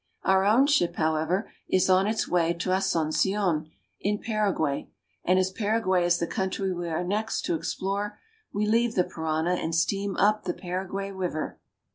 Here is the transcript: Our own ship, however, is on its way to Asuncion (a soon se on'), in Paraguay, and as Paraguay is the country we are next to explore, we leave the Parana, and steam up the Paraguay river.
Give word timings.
Our 0.23 0.45
own 0.45 0.65
ship, 0.65 0.95
however, 0.95 1.51
is 1.69 1.87
on 1.87 2.07
its 2.07 2.27
way 2.27 2.53
to 2.53 2.69
Asuncion 2.69 2.77
(a 2.77 2.81
soon 2.81 3.11
se 3.11 3.33
on'), 3.35 3.69
in 3.99 4.17
Paraguay, 4.17 4.89
and 5.23 5.37
as 5.37 5.51
Paraguay 5.51 6.03
is 6.03 6.17
the 6.17 6.25
country 6.25 6.73
we 6.73 6.89
are 6.89 7.03
next 7.03 7.43
to 7.45 7.53
explore, 7.53 8.17
we 8.51 8.65
leave 8.65 8.95
the 8.95 9.03
Parana, 9.03 9.51
and 9.53 9.75
steam 9.75 10.17
up 10.17 10.45
the 10.45 10.55
Paraguay 10.55 11.11
river. 11.11 11.59